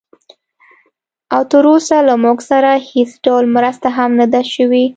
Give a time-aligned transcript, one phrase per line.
[1.35, 4.85] او تراوسه له موږ سره هېڅ ډول مرسته هم نه ده شوې